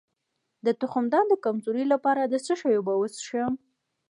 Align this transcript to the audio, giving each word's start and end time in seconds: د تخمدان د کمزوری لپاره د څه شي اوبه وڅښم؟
د 0.65 0.67
تخمدان 0.81 1.25
د 1.29 1.33
کمزوری 1.45 1.85
لپاره 1.93 2.21
د 2.25 2.35
څه 2.45 2.53
شي 2.59 2.71
اوبه 2.77 2.93
وڅښم؟ 2.97 3.53